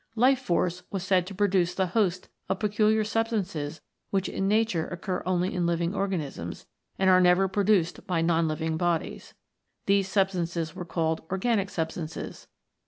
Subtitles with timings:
[0.15, 5.21] Life force was said to produce the host of peculiar substances which in Nature occur
[5.27, 6.65] only in living organisms,
[6.97, 9.35] and are never produced by non living bodies.
[9.85, 12.47] These substances were called organic substances.